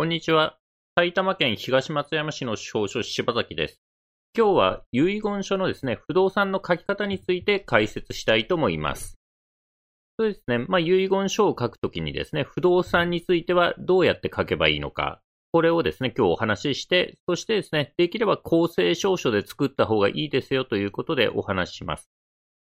[0.00, 0.56] こんにちは。
[0.96, 3.82] 埼玉県東松山市の司法書柴崎です。
[4.34, 9.18] 今日は遺言書のですね、不動産の書き方について解説したいと思います。
[10.18, 15.20] そうですね、まあ、遺言書を書くときにですね、不動産についてはどうやって書けばいいのか、
[15.52, 22.08] これをですね、今日お話しして、そしてですね、できれば公正証書で作った方がいいですよということでお話しします。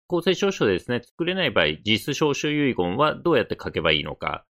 [0.09, 4.45] 公正証書でですね、作れない場合、実質証書遺言はどうやって書けばいいのか。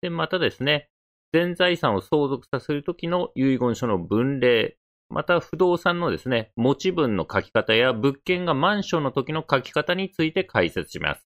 [0.00, 0.88] で、またですね、
[1.32, 4.76] 全財産を相続させるときの遺言書の分類、
[5.08, 11.26] また不動産のですね、持ち分の書き方や物件がマンションの時の書き方について解説します。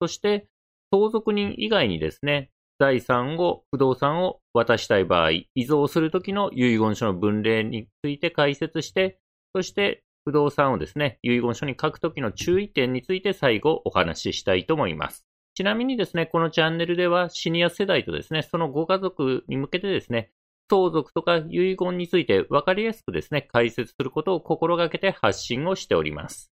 [0.00, 0.48] そして、
[0.92, 9.18] 相続人以外にですね、財産を、不動産を渡したい場合、遺贈するときの遺言書の分類について解説して、
[9.54, 15.26] そして不動産をですね、遺言書に書くときの注意点について最後お話ししたいと思います。
[15.56, 20.30] ちなみにですね、このチャンネルではシニア世代とですね、そのご家族に向けてですね、
[20.68, 26.52] 相続とか遺言について分かりやすくですね、解説することを心がけて発信をしております。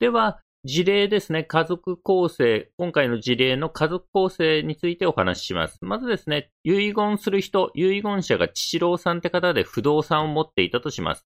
[0.00, 5.76] では、事例ですね、家族構成、今回の事例の家族構成についてお話しします。
[5.82, 11.26] まずですね、遺言する人、遺言者が父郎さんって方で不動産を持っていたとします。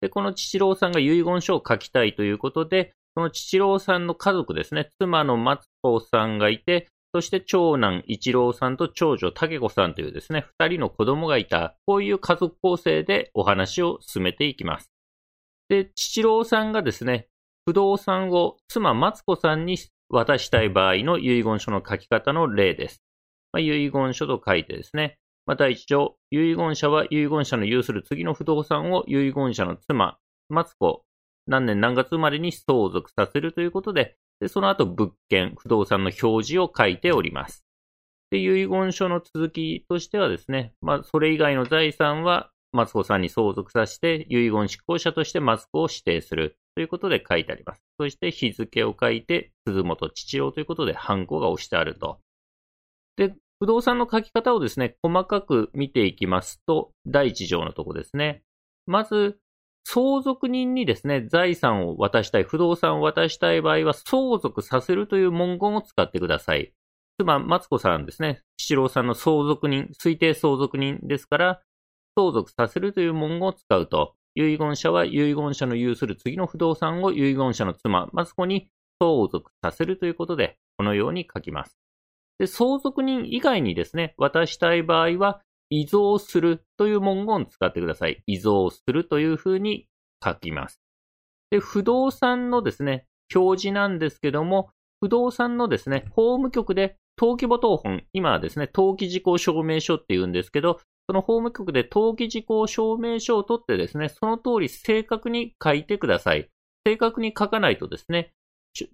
[0.00, 14.90] で、この父郎さんが遺言書を書きたいということで、その父郎さんの家族ですね、妻の松子さんがいて、そして長男一郎さんと長女武子さんというですね、二人の子供がいた、こういう家族構成でお話を進めていきます。
[15.68, 17.28] で、父郎さんがですね、
[17.66, 19.78] 不動産を妻松子さんに
[20.08, 23.00] 渡したい場合の遺言書の書き方の例です。
[23.52, 30.18] まあ、遺言書と書いてですね、また一条、遺言者は遺言者の有する次の不動産を遺言者の妻、
[30.48, 31.04] 松子
[31.46, 37.64] 何年何月生まれに相続させるということで、でその後物件、不動産の表示を書いております。
[38.30, 47.82] で、遺言書の続きとしてはですね、まあ、それ以外の財産は、マツコさんに相続させて、遺言執行者としてマツコを指定するということで書いてあります。
[48.00, 52.18] そして日付を書いて、鈴本父郎ということで、ハンコが押してあると。
[53.16, 58.42] で、不動産の書き方をですね、細かく見ていきますと、第一条のとこですね。
[58.86, 59.38] まず、
[59.84, 66.72] 相続人にですね、財産を渡したい、不動産を渡したい場合は、相続させるという文言を使ってください。
[67.18, 71.62] 妻、マツコさんですね、七郎さんの相続人、推定相続人ですから、
[72.16, 78.68] 相続させるという文言を使うと、遺言者は遺言者の有する次の不動産を遺言者の妻、マツコに
[79.00, 81.78] 相続させるということで、このように書きます。
[82.38, 85.40] で、相続人以外にですね、渡したい場合は、
[85.70, 88.22] 遺贈するという文言を使ってください。
[88.26, 89.86] 遺贈するというふうに
[90.22, 90.80] 書きます。
[91.50, 94.70] で、不動産のですね、表示なんですけども、
[95.00, 106.48] 不動産のですね、法務局で登記簿謄本、今はですね、登記事項証明書って言うんですけど、その法務局で登記事項証明書を取ってですね、その通り正確に書いてください。
[106.86, 108.32] 正確に書かないとですね、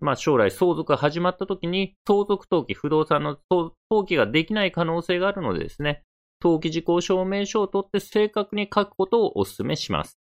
[0.00, 3.74] まあ、将来相続が始まった時に相続登記、不動産の登
[4.06, 6.02] 記ができない可能性があるのでですね、
[6.42, 10.18] 登記事項証明書を取って正確に書くことをお勧めします。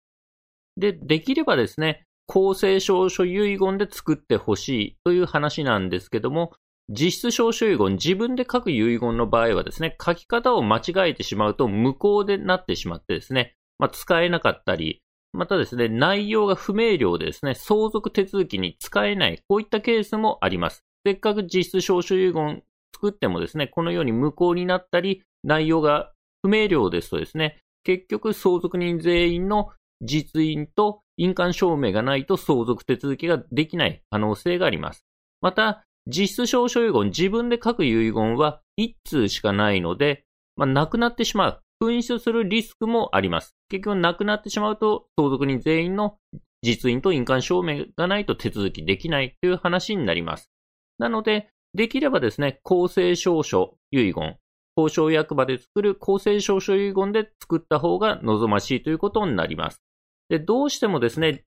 [0.77, 6.53] で、できればですね、公正証書遺言で作ってほしいという話なんですけども、
[6.89, 15.01] 実質証書遺言、自分で書く遺言の場合はですね、書き方を間違えてしまうと無効でなってしまってですね、まあ、使えなかったり、
[15.33, 20.83] またですね、内容が不明瞭でですね、相続手続きに使えない、こういったケースもあります。
[21.05, 22.63] せっかく実質証書遺言
[22.95, 26.11] 作ってもですね、このように無効になったり、内容が
[26.41, 29.69] 不明瞭ですとですね、結局相続人全員の
[30.01, 35.05] 実印と印鑑証明がないと相続手続きができない可能性があります。
[35.41, 40.23] また、実質証書遺言、自分で書く遺言は1通しかないので、
[40.55, 41.61] まあ、なくなってしまう。
[41.83, 43.55] 紛失するリスクもあります。
[43.69, 46.17] 結局なくなってしまうと、相続人全員の
[46.61, 50.49] 実印と印鑑証明がないと手続きできないという話になります。
[50.97, 54.37] なので、できればですね、公正証書遺言、
[54.77, 59.81] 交渉役場で作る公正証書遺言で作った方が望ましいということになります。
[60.29, 61.43] で、どうしてもですね、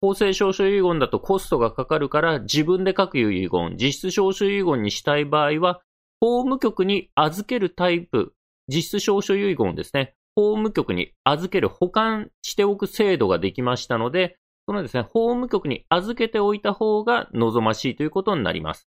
[0.00, 5.80] 公正証書遺言だとコストがかかるから自分で書く遺言、実質証書遺言にしたい場合は、
[6.20, 8.32] 法務局に預けるタイプ、
[8.68, 14.36] 実質証書遺言ですね、法務局に預ける保管しておく制度ができましたので、
[14.66, 18.88] そのですね、法務局に預けておいた方が望ましいということになります。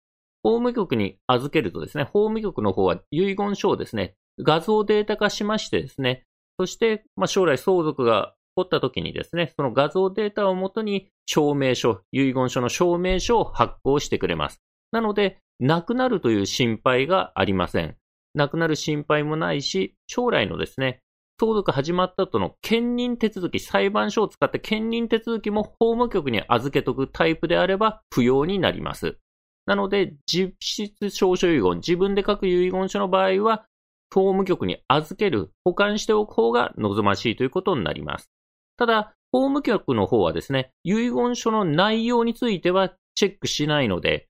[0.44, 6.24] 法務局に預けるとですね、法務局の方は遺言書をですね、画像データ化しましてですね、
[6.60, 14.62] そして、まあ、将来相続が起こった時にですね、その画像データをもとに証明書、遺言書の証明書を発行してくれます。
[14.92, 17.96] なので、亡くなるという心配がありません。
[18.36, 21.00] 亡くなる心配もないし、将来のですね、
[21.40, 29.18] 相続始まった後の兼任手続き、裁判所を使って兼任手続きも法務局に預けとくタイプであれば不要になります。
[29.66, 33.66] なので、実質証書遺言、自分で書く遺言書の場合は、
[34.14, 38.30] 法務局に預ける、保管しておく方が望ましいということになります。
[38.78, 44.28] ただ、法務局の方はですね、遺言書の内容についてはチェックしないので、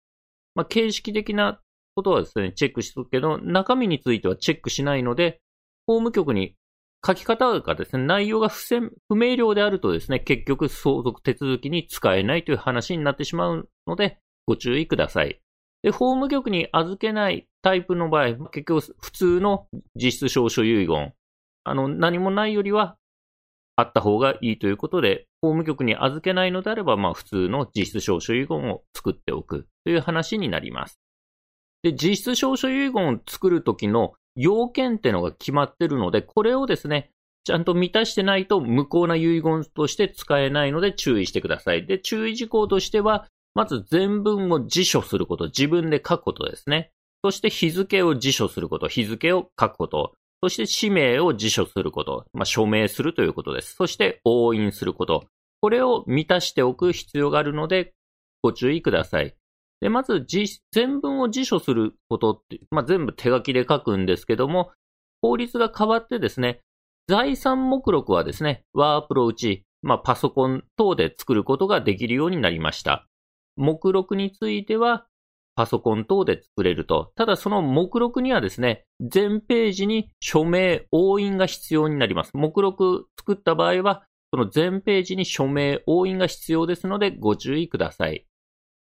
[0.55, 1.59] まあ、形式的な
[1.95, 5.41] ことはですね、チェックしとくけど、中身についてはチェックしないので、
[5.87, 6.55] 法務局に
[7.05, 8.63] 書き方がですね、内容が不
[9.09, 15.39] 不明瞭であるとですね、結局相続手続きに使えないという話になってしまうので、ご注意ください。
[15.83, 21.13] で、法務局に預けないタイプの場合、結局普通の実質証書遺言、
[21.63, 22.97] あの、何もないよりは
[23.75, 30.99] あった方がいいということで、法務局に預けないのであれば、まあ普通の実質証書遺言を作っておくという話になります。
[31.83, 37.11] で、実質証書遺言を作るときの要件ってのが決まってるので、これをですね、
[37.43, 41.85] ちゃんと満たしてないと無効な遺言として使えないので注意してください。
[41.85, 46.91] で、注意事項としては、まず全文を辞書すること、自分で書くことですね。
[47.23, 50.13] そして日付を辞書すること、日付を書くこと。
[50.41, 53.75] そして氏名を辞書すること、まあ、署名するということです。
[53.75, 55.25] そして押印すること。
[55.61, 57.93] これを満たしておく必要があるので、
[58.41, 59.35] ご注意ください。
[59.79, 60.25] で、まず、
[60.71, 64.71] 全文を辞書することって、まあ、全部手書きで書くんですけども、
[65.21, 66.59] 法律が変わってですね、
[67.07, 73.07] 財産目録はですね、ワープロうち、まあ、パソコン等で作ることができるようになりました。
[73.55, 75.05] 目録については、
[75.55, 77.11] パソコン等で作れると。
[77.15, 82.31] ただその目録にはですね、全ページに署名、押印が必要になります。
[82.33, 88.25] 目録作った場合は、その全ページに署名、押印が必要ですのでご注意ください。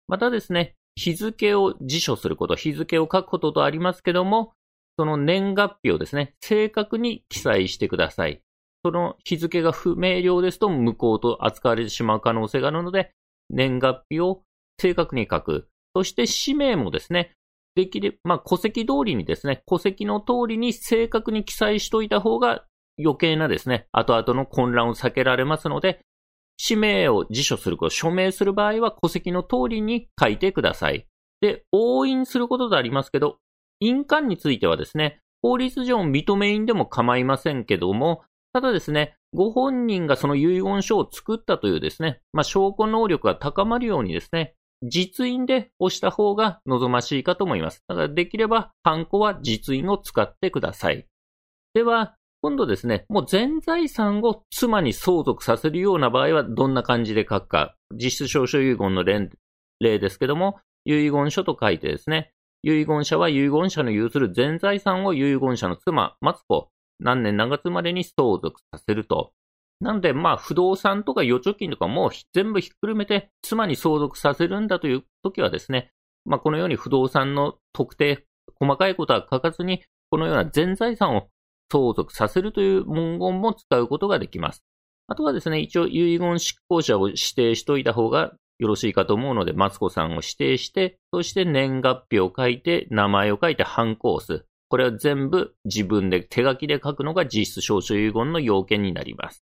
[0.08, 4.54] またですね、日付を辞書すること、日付を書くこととありますけども、
[4.98, 8.42] その年月日をですね、正確に記載してください。
[8.84, 13.12] その日付が不明瞭ですと無効と扱われてしまう可能性があるので、
[13.52, 14.44] 年月日を
[14.80, 15.68] 正確に書く。
[15.96, 17.34] そして氏名もですね、
[17.76, 22.66] できれ、まあ、戸籍通りにですね、戸籍の通りに正確に記載しといた方が
[23.00, 26.00] 余計なですね、後々の混乱を避けられますので、
[26.58, 31.06] 氏名を辞書すること、署名する場合は戸籍の通りに書いてください。
[31.40, 33.38] で、押印することでありますけど、
[33.80, 47.84] 印鑑についてはですね、法律上認め印でも構いませんけども、ただですね、ご本人がその遺言書を作ったというですね、まあ、証拠能力が高まるようにですね、実印で押した方が望ましいかと思います。
[47.88, 51.06] だからできれば、ハンコは実印を使ってください。
[51.74, 57.76] では、今度ですね、もう全財産を妻に相続させるような場合はどんな感じで書くか。
[57.94, 59.30] 実質証書遺言の例
[59.80, 62.32] ですけども、遺言書と書いてですね、
[62.64, 66.70] 遺言者は遺言者の有する全財産を遺言者の妻、松子、
[67.00, 69.32] 何年何月までに相続させると。
[69.80, 75.92] なので、まあ、不動産とか預貯金とかも全部ひっくるめて妻に相続させるんだという時はですね、
[76.26, 78.26] まあ、このように不動産の特定、
[78.60, 81.28] 細かいことは書かずに、このような全財産を
[81.72, 84.64] 相続させるという文言も使うことができます。
[85.08, 94.46] あとはですね、一応遺言執行者を指定しといた方がよろしいかと思うので、マツコさんを指定して、そして年月日を書いて、名前を書いて、ハンコを押す。
[94.70, 99.46] これは全部自分で手書きで書くのが実質証書遺言の要件になります。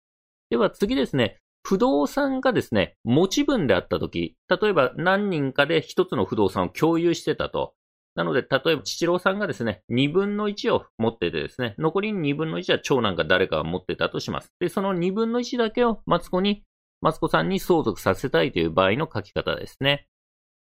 [0.53, 7.73] では次ですね、不動産がですね、持ち分であったとき、例えば何人かで一つの不動産を共有してたと。
[8.15, 14.53] なので、例えば、父郎さんがですね、二分の一を持っててですね、残り二分の一は長男か誰かが持ってたとします。
[14.61, 16.65] で、その二分の一だけをマツコに、
[17.01, 20.07] マツコさんに相続させたいという場合の書き方ですね。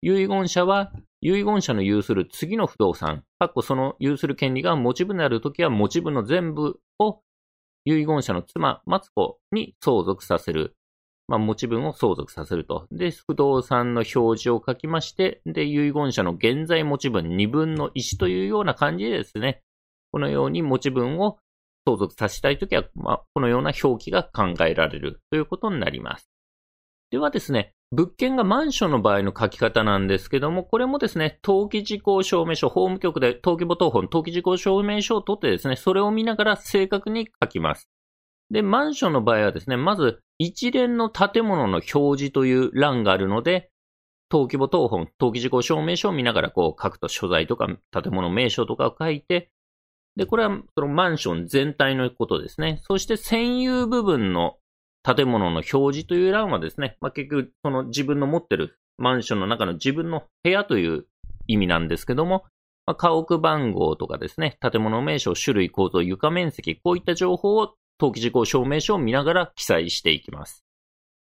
[0.01, 0.91] 遺言者は、
[1.22, 7.22] 遺言者の有する次の不動産、かっこその有する権利が持ち分であるときは持ち分の全部を
[7.96, 10.75] 遺言者の妻、マツコに相続させる。
[11.29, 12.88] まあ、持ち分を相続させると。
[12.91, 19.62] で、不動産の表示を書きまして、で、遺言者の現在持ち分2分の1というような感じでですね、
[20.12, 21.38] このように持ち分を
[21.86, 26.29] 相続させたいときは、まあ、このような表記が考えられるということになります。
[27.09, 37.89] ではですね、物件がマンションの場合の書き方なんですけども、これもですね、登記事項証明書、法務局で登記簿等本、登記事項証明書を取ってですね、それを見ながら正確に書きます。
[38.51, 43.69] で、マンションの場合はですね、まず一連の建物の表示という欄があるので、
[44.29, 49.49] 登記簿等本、登記事項証明書を見ながらこう書くと所在とか建物名称とかを書いて、
[50.17, 52.79] で、これはそのマンション全体のことですね。
[52.81, 54.57] そして占有部分の
[55.15, 61.05] 建物の表示という欄はですね、まあ、結局、その自分の持ってるマンションの中の自分の部屋という
[61.47, 62.43] 意味なんですけども、
[62.85, 70.65] まあ、家屋番号とかですね、建物名称、種類、構造、床面積、こういった情報を登記事項証明書を見ながら記載していきます。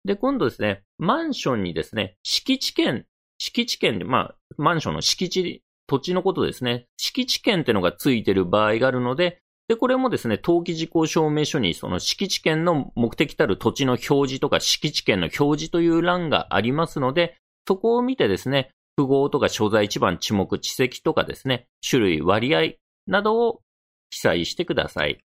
[0.03, 3.05] で、今度ですね、マンションにですね、敷地権、
[3.37, 22.73] 敷地権で、まあ、マンションの敷地、土地のことですね、敷地権ってのがついてる場合があるので、で、これもですね、登記事項証明書にその敷地権の目的たる土地の表示とか敷地権の表示という欄がありますので、そこを見てですね、符号とか所在地番、地目、地籍とかですね、種類、割合
[23.07, 23.61] などを
[24.09, 25.23] 記載してください。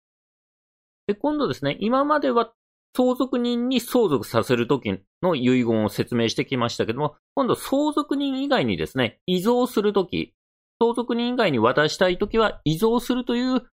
[1.05, 2.51] で、今度ですね、今までは
[2.97, 10.33] 相続人に相続させるときの遺言を説明してきましたけども、今度相続人以外にですね、遺贈するとき、
[10.79, 13.67] 相続人以外に渡したいときは遺贈するという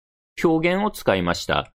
[0.44, 1.72] 表現を使いました。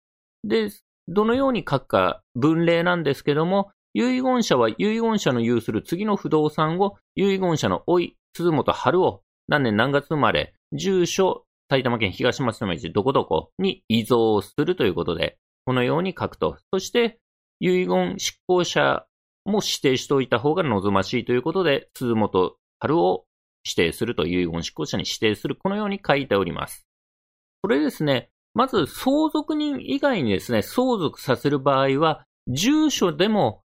[0.44, 0.70] で、
[1.08, 16.58] どのように書くか分類なんですけども、遺言者は遺言者の有する次の不動産を遺言者の老い、鈴本春夫、何年何月生まれ、住所、埼玉県東松山市どこどこに遺贈するということで、このように書くと。
[16.74, 17.20] そして、
[17.60, 19.06] 遺言執行者
[19.46, 23.26] も指定しておいた方が望ましいということで、鈴本春を
[23.64, 26.86] 指定すると遺言執行者に指定する、このように書いております。
[27.62, 33.62] これですね、まず相続人以外にですね、相続させる場合は、住所でも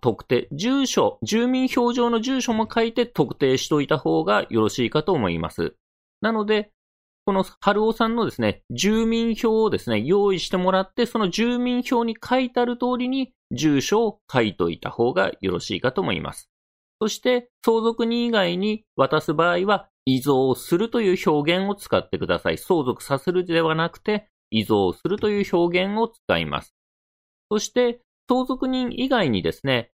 [0.00, 5.74] 特定、住所、住民票上の住所も書いて特定しておいた方がよろしいかと思います。
[6.20, 6.70] なので、
[7.26, 16.50] この春尾さんのですね、住民票をですね、用意してもらって、その住民票に書いてある通りに住所を書いといた方がよろしいかと思います。
[17.00, 22.58] そして、相続人以外に渡す場合は、遺贈するという表現を使ってください。
[22.58, 26.74] 相続させるではなくて、遺贈するという表現を使います。
[27.50, 29.92] そして、相続人以外にですね、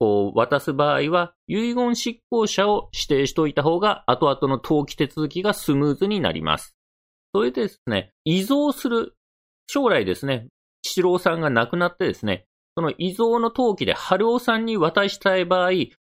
[0.00, 6.76] こう渡す場合は、遺言執行者を指定しておいた方が、後々の登記手続きがスムーズになります。
[7.32, 9.14] それでですね、遺贈する、
[9.68, 10.48] 将来ですね、
[10.82, 12.46] 七郎さんが亡くなってですね、
[12.76, 15.70] その遺贈の登記で春尾さんに渡したい場合、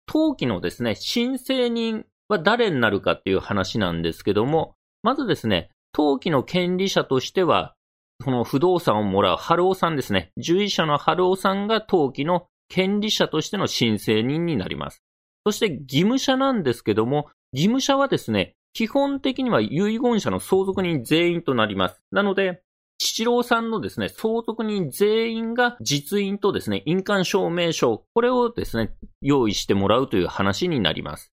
[0.08, 7.76] 登記のですね、申請人は誰になるかっていう話なんですけども、まずですね、登記の権利者としては、
[8.24, 10.32] この不動産をもらう春尾さんですね。
[10.38, 15.02] 獣医者の春尾さんが登記の権利者としての申請人になります。
[15.46, 22.02] そして義務者なんですけども、義務者はですね、基本的には遺言者の相続人全員となります。
[22.12, 22.62] なので、
[23.00, 31.31] 七郎さんのですね、相続人全員が実印とですね、印鑑証明書、これをですね、用意してもらうという話になります。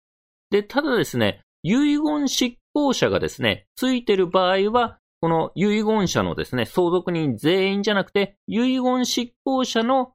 [0.56, 10.14] で、ただですね、遺言執行者がですね、ついてる場合は、この遺言者のですね、相続人全員じゃなくて、遺言執行者の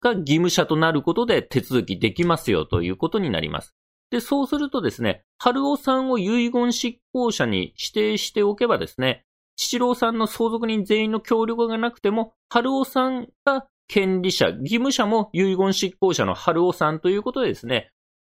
[0.00, 3.74] が義務者となることで手続きできますよということになります。
[4.12, 9.24] で、そうするとですね、春尾さんを遺言執行者に指定しておけばですね、
[9.56, 17.90] 七郎さんの相続人全員の協力がなくても、春尾さんが権利者、義務者も遺言執行者の春尾さんということでですね、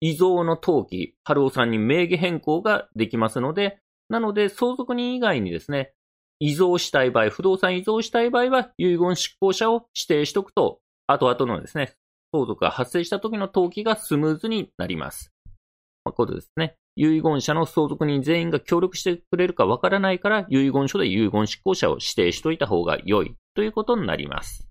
[0.04, 3.80] 遺贈の登記、春尾さんに名義変更ができますので、
[4.10, 5.94] なので相続人以外にですね、
[6.40, 11.94] 遺贈したい場合、不動産遺贈したい場合は、遺言執行者を指定しておくと、後々のですね、
[12.34, 15.32] 相続が発生した時の登記がスムーズになります。
[16.04, 16.76] まあ、これですね。
[16.98, 24.68] 遺言者の相続人全員が協力してくれるかわからないから、遺言書で遺言執行者を指定しておいた方が良いということになります。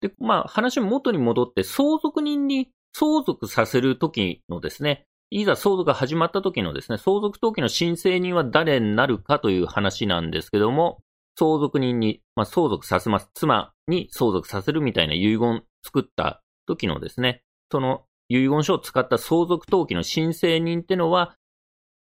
[0.00, 11.00] で、まあ、話元に戻って、相続人に相続させる時のですね、いざ相続が始まった時のですね、相続登記の申請人は誰になるかという話なんですけども、
[11.38, 13.30] 相続人に、まあ、相続させます。
[13.34, 21.36] 妻に相続させるみたいな遺言作った時のですね、その遺言書を使った相続登記の申請人ってのは、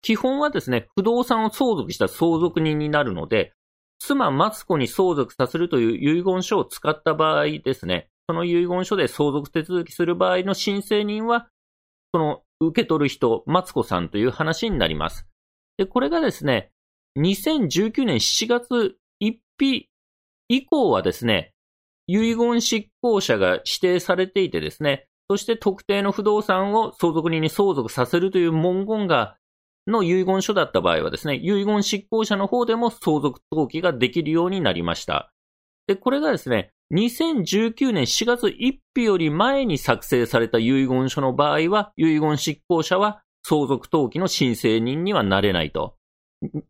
[0.00, 3.52] 基本はですね、不動産を相続した相続人になるので、
[3.98, 11.48] 妻マツコに相続させるという遺言書を使った場合ですね、その遺言書で相続手続きする場合の申請人は、
[12.12, 15.26] その受け取る人、マツコさんという話になります。
[15.78, 16.70] で、これがですね、
[17.18, 19.88] 2019年7月1日
[20.48, 21.52] 以降はですね、
[22.06, 29.36] 遺言執行者が指定されていてですね、そして特定の不動産を相続人に相続させるという文言が、
[29.86, 35.32] の遺言書だった場合はですね、遺言執行者の方でも相続登記ができるようになりました。
[35.88, 45.96] で、これがですね、2019年4月1日より前に作成された遺言書の場合は、遺言執行者は相続登記の申請人にはなれないと。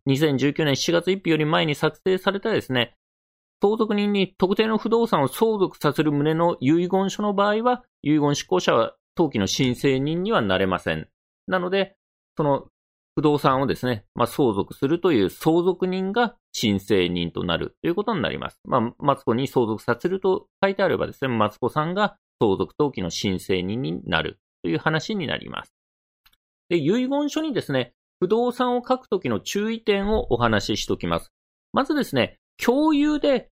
[0.07, 2.95] 2019年4月1日より前に作成されたですね、
[3.61, 11.09] 相続人に特定の不動産を相続させる旨の遺言書の場合は、遺言執行者は登記の申請人にはなれません。
[11.49, 11.97] なので、
[12.37, 12.69] その
[13.19, 18.61] 不動産をですね、まあ、相続するという相続人が申請人となるということになります。
[18.65, 25.75] まあ、マツコに相続させると書いてあればですね、マツコさんが相続登記の申請人になるという話になります。
[26.69, 31.33] で、遺言書にですね、不動産を書くときの注意点をお話ししておきます。
[31.73, 33.51] まずですね、共有で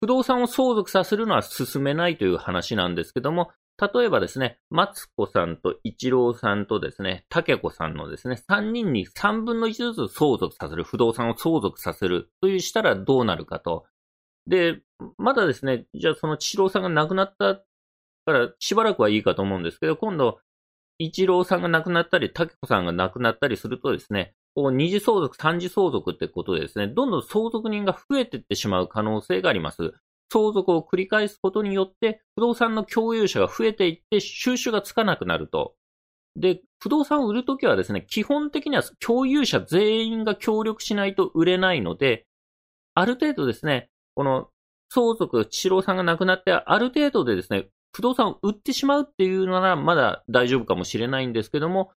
[0.00, 13.84] 不動産を相続させるのは進めないという話なんですけども、例えばですね、マツコさんとイチローさんとですね、タケコさんのですね、3人に3分の1ずつ相続させる、不動産を相続させるというしたらどうなるかと。
[14.46, 14.80] で、
[15.18, 17.56] まだですね、じゃあそのイチローさんが亡くなった
[18.24, 20.40] からしばらくはいいかと思うんですけど、今度、
[20.98, 29.92] イチローさんが亡くなったり、タケコさんが亡くなったりするとですね、こう二次相続、三次相続ってことでですね、どんどん相続人が増えていってしまう可能性があります。
[30.30, 35.74] 相続を繰り返すことによって、不動産の共有者が増えていって、収集がつかなくなると。
[36.36, 42.26] で、不動産を売るときはですね、基本的には共有者全員が協力しないと売れないので、
[42.94, 44.48] ある程度ですね、この
[44.90, 51.92] 相続、千郎さんが亡くなって、ある程度でですね、不動産を売ってしまうっていうのならまだ大丈夫かもしれないんですけども、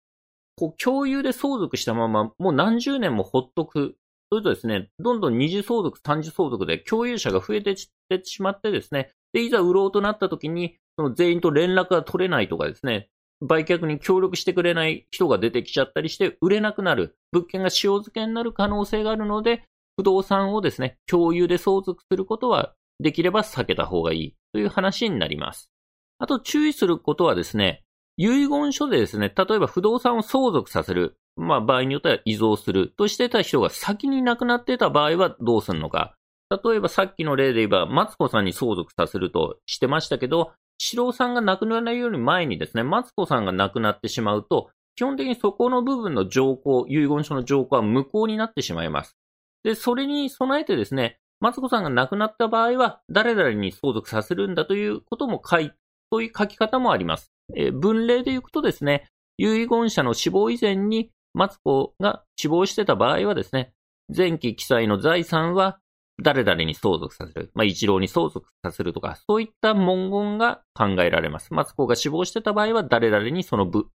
[0.55, 3.95] こう共有で相続したまま、もう何十年もほっとく
[4.31, 7.75] それとですね、どんどん二次相続、三次相続で共有者が増えて
[8.09, 13.09] てしまってですね、で、いざ売ろうとなった時に、その全員と連絡が取れないとかですね、
[13.41, 19.63] 売却に協力してくれない人が出てきちゃったりして、売れなくなる、物件が塩漬けになる可能性があるので、
[19.95, 25.71] 不動産をですね、共有で相続することは、できれば避けた方がいいという話になります。
[26.17, 27.83] あと注意することはですね、
[28.17, 31.15] 遺言書でですね、例えば不動産を相続させる。
[31.37, 36.17] まあ場合によっては遺贈するとしてた人が先に亡くなってた場合はどうするのか。
[36.49, 49.15] 例えばさっきの例で言えば、マツコさんに相続させるとしてましたけど、四郎さんが亡くならないより前にですね、マツコさんが亡くなってしまうと、基本的にそこの部分の条項、遺言書の条項は無効になってしまいます。
[49.63, 55.71] で、それに備えてですね、マツコさんが亡くなった場合は、誰々に相続させるんだということも書い、
[56.11, 57.31] そういう書き方もあります。
[57.55, 63.71] えー、文例で言うとですね、遺言者の死亡以前にマツコが死亡してた場合はですね、
[64.15, 65.79] 前期記載の財産は
[66.21, 67.51] 誰々に相続させる。
[67.53, 71.53] まあ、一郎に相続させるとか、そういった文言が考えられます。
[71.53, 73.89] マツコが死亡してた場合は誰々にその不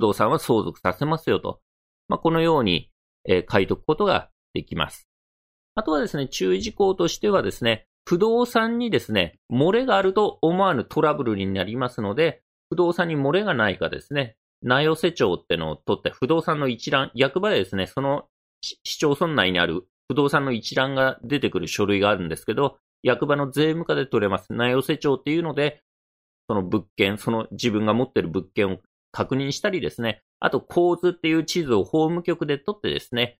[0.00, 1.60] 動産は相続させますよと。
[2.08, 2.90] まあ、このように、
[3.28, 5.08] えー、書いとくことができます。
[5.74, 18.24] あとはですね、注意事項としてはですね、不動産にですね、漏れがあると思わぬトラブルになりますので、不動産に漏れがないかですね、名寄せ帳ってのを取って不動産の一覧、役場でですね、その
[18.60, 24.52] 市町村内にある不動産の一覧が出てくる書類があるんですけど、役場の税務課で取れます。
[24.52, 25.82] 名寄せ帳っていうので、
[26.48, 28.78] その物件、その自分が持ってる物件を
[29.12, 33.38] 確認したりですね、あと構図っていう地図を法務局で取ってですね、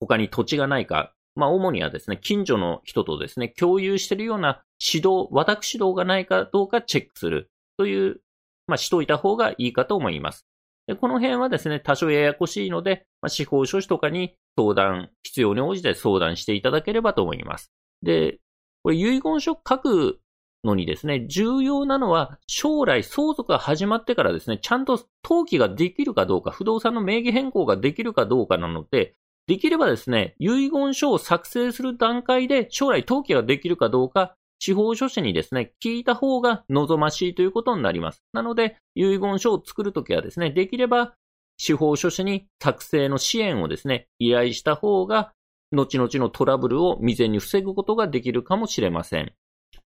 [0.00, 8.20] 他に土地がないか、まあ主にはですね、近所の人とですね、共有しているような指導、私指導がないかどうかチェックするという、
[8.66, 10.46] まあしといた方がいいかと思います。
[10.86, 17.72] でこの辺はですね、多少ややこしいので、まあ、司法書士とかに相談、必要に応じて相談していただければと思います。
[18.02, 18.38] で、
[18.82, 20.20] これ遺言書書く
[20.64, 29.14] のにですね、重要なのは将来相続が始まってからですね、ちゃんと登記ができるかどうか、不動産の名義変更ができるかどうかなので、
[29.48, 38.22] できればですね、遺言書を作成する段階で将来登記ができるかどうか司法書士にですね、聞いた方が望ましいということになります。
[38.32, 41.14] なので、遺言書を作るときはですね、できれば
[41.58, 45.32] 司法書士に作成の支援をですね、依頼した方が、
[45.72, 49.32] 後々のトラブルを未然に防ぐことができるかもしれません。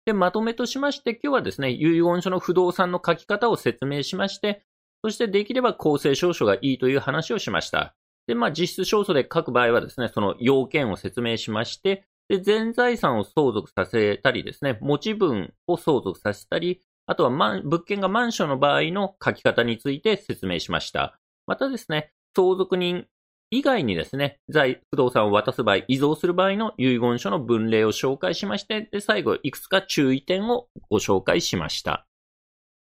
[0.04, 4.62] で、まとめとしまして、今日はですね、遺言書の不動産の書き方を説明しまして、
[5.04, 7.94] そしてできれば公正証書がいいという話をしました。
[8.26, 21.18] で、まあ、実質証書で書く場合はですね、その要件を説明しまして、で、全財産を相続させたりですね、持ち分を相続させたり、あとは物件がマンションの場合の書き方について説明しました。
[21.48, 23.06] またですね、相続人
[23.50, 32.06] 以外にですね、財、不動産を渡す場合、遺贈する場合の遺言書の分類を紹介しまして、で、最後、いくつか注意点をご紹介しました。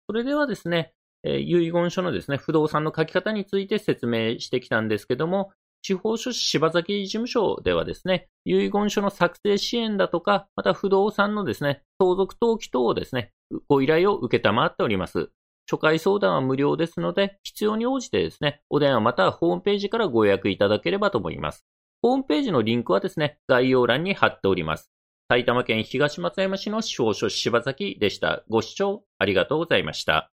[0.07, 0.91] それではですね、
[1.23, 5.53] えー、遺言書のですね、不動産の書き方について説明してきたんですけども、
[5.87, 13.31] 地方書士柴崎事務所ではですね、遺言書の作成支援だとか、また不動産のですね、相続登記等をですね、
[13.69, 15.29] ご依頼を受けたまっております。
[15.65, 21.65] 初回相談は無料ですので、必要に応じてですね、お電話またはホームページからご予約いただければと思います。
[22.01, 24.91] ホームページのリンクはですね、概要欄に貼っております。
[25.29, 28.43] 埼玉県東松山市の司法書士柴崎でした。
[28.49, 30.33] ご視聴ありがとうございました。